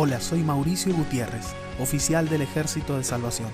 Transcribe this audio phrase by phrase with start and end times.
[0.00, 3.50] Hola, soy Mauricio Gutiérrez, oficial del Ejército de Salvación,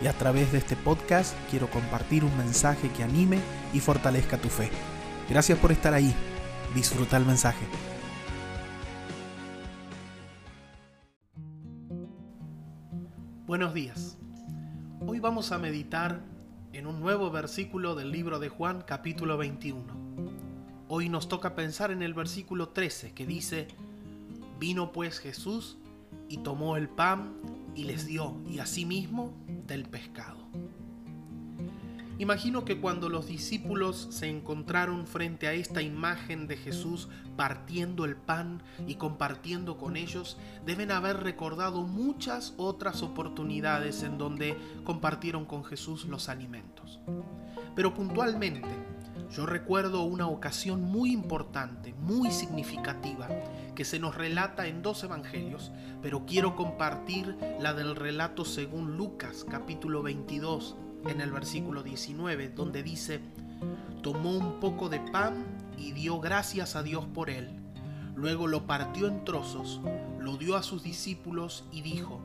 [0.00, 3.40] y a través de este podcast quiero compartir un mensaje que anime
[3.74, 4.70] y fortalezca tu fe.
[5.28, 6.14] Gracias por estar ahí.
[6.76, 7.66] Disfruta el mensaje.
[13.48, 14.16] Buenos días.
[15.04, 16.20] Hoy vamos a meditar
[16.72, 19.82] en un nuevo versículo del libro de Juan capítulo 21.
[20.86, 23.66] Hoy nos toca pensar en el versículo 13 que dice,
[24.60, 25.78] Vino pues Jesús
[26.28, 27.34] y tomó el pan
[27.74, 29.34] y les dio, y asimismo
[29.66, 30.38] del pescado.
[32.20, 38.14] Imagino que cuando los discípulos se encontraron frente a esta imagen de Jesús partiendo el
[38.14, 45.64] pan y compartiendo con ellos, deben haber recordado muchas otras oportunidades en donde compartieron con
[45.64, 47.00] Jesús los alimentos.
[47.74, 48.68] Pero puntualmente,
[49.30, 53.28] yo recuerdo una ocasión muy importante, muy significativa,
[53.76, 55.70] que se nos relata en dos evangelios,
[56.02, 62.82] pero quiero compartir la del relato según Lucas capítulo 22 en el versículo 19, donde
[62.82, 63.20] dice,
[64.02, 65.44] tomó un poco de pan
[65.78, 67.48] y dio gracias a Dios por él.
[68.16, 69.80] Luego lo partió en trozos,
[70.18, 72.20] lo dio a sus discípulos y dijo,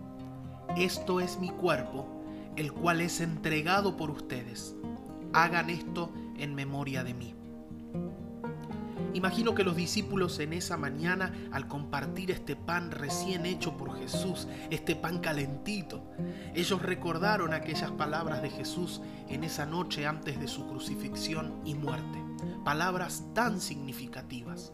[0.76, 2.08] esto es mi cuerpo,
[2.56, 4.76] el cual es entregado por ustedes.
[5.36, 7.36] Hagan esto en memoria de mí.
[9.14, 14.48] Imagino que los discípulos en esa mañana, al compartir este pan recién hecho por Jesús,
[14.70, 16.10] este pan calentito,
[16.54, 22.24] ellos recordaron aquellas palabras de Jesús en esa noche antes de su crucifixión y muerte.
[22.64, 24.72] Palabras tan significativas.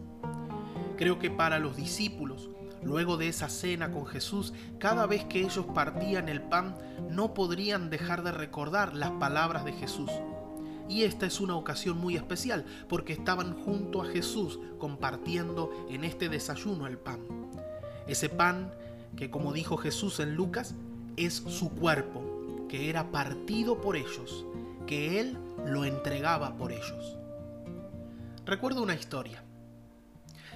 [0.96, 2.50] Creo que para los discípulos,
[2.84, 6.76] luego de esa cena con Jesús, cada vez que ellos partían el pan,
[7.10, 10.08] no podrían dejar de recordar las palabras de Jesús
[10.88, 16.28] y esta es una ocasión muy especial porque estaban junto a Jesús compartiendo en este
[16.28, 17.20] desayuno el pan.
[18.06, 18.72] Ese pan
[19.16, 20.74] que como dijo Jesús en Lucas
[21.16, 24.46] es su cuerpo, que era partido por ellos,
[24.86, 25.36] que Él
[25.66, 27.16] lo entregaba por ellos.
[28.44, 29.44] Recuerdo una historia.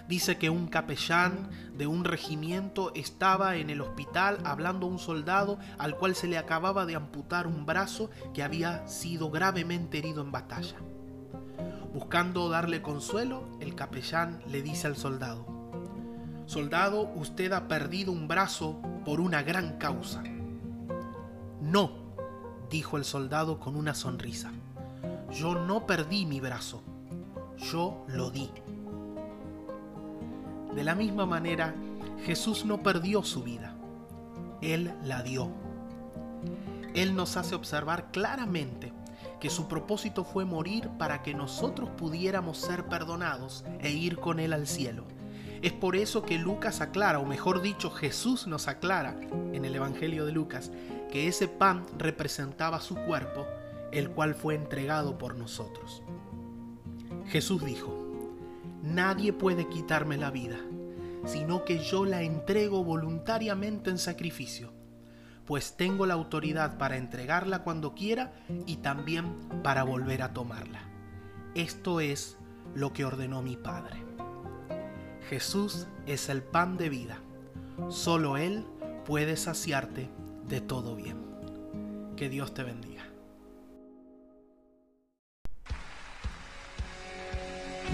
[0.08, 5.58] Dice que un capellán de un regimiento estaba en el hospital hablando a un soldado
[5.78, 10.30] al cual se le acababa de amputar un brazo que había sido gravemente herido en
[10.30, 10.76] batalla.
[11.92, 15.56] Buscando darle consuelo, el capellán le dice al soldado,
[16.46, 20.22] Soldado, usted ha perdido un brazo por una gran causa.
[21.60, 21.90] No,
[22.70, 24.52] dijo el soldado con una sonrisa.
[25.32, 26.84] Yo no perdí mi brazo,
[27.58, 28.48] yo lo di.
[30.76, 31.74] De la misma manera,
[32.26, 33.74] Jesús no perdió su vida,
[34.60, 35.50] Él la dio.
[36.94, 38.92] Él nos hace observar claramente
[39.40, 44.52] que su propósito fue morir para que nosotros pudiéramos ser perdonados e ir con Él
[44.52, 45.04] al cielo.
[45.62, 49.18] Es por eso que Lucas aclara, o mejor dicho, Jesús nos aclara
[49.54, 50.70] en el Evangelio de Lucas,
[51.10, 53.46] que ese pan representaba su cuerpo,
[53.92, 56.02] el cual fue entregado por nosotros.
[57.28, 58.05] Jesús dijo,
[58.86, 60.58] Nadie puede quitarme la vida,
[61.24, 64.72] sino que yo la entrego voluntariamente en sacrificio,
[65.44, 68.32] pues tengo la autoridad para entregarla cuando quiera
[68.64, 70.82] y también para volver a tomarla.
[71.56, 72.38] Esto es
[72.76, 74.04] lo que ordenó mi Padre.
[75.28, 77.18] Jesús es el pan de vida.
[77.88, 78.64] Solo Él
[79.04, 80.08] puede saciarte
[80.46, 81.18] de todo bien.
[82.14, 83.02] Que Dios te bendiga.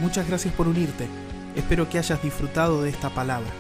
[0.01, 1.09] Muchas gracias por unirte.
[1.55, 3.51] Espero que hayas disfrutado de esta palabra.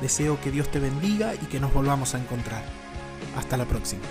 [0.00, 2.62] Deseo que Dios te bendiga y que nos volvamos a encontrar.
[3.36, 4.02] Hasta la próxima.